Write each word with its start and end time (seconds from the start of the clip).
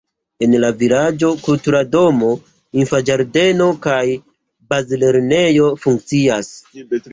En 0.43 0.53
la 0.61 0.69
vilaĝo 0.77 1.29
kulturdomo, 1.47 2.31
infanĝardeno 2.85 3.69
kaj 3.85 4.01
bazlernejo 4.75 5.71
funkcias. 5.87 6.53